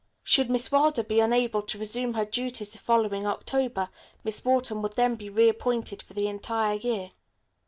Should 0.23 0.49
Miss 0.49 0.71
Wilder 0.71 1.03
be 1.03 1.19
unable 1.19 1.61
to 1.61 1.77
resume 1.77 2.15
her 2.15 2.25
duties 2.25 2.73
the 2.73 2.79
following 2.79 3.27
October, 3.27 3.89
Miss 4.23 4.43
Wharton 4.43 4.81
would 4.81 4.93
then 4.93 5.13
be 5.13 5.29
reappointed 5.29 6.01
for 6.01 6.15
the 6.15 6.27
entire 6.27 6.73
year. 6.73 7.11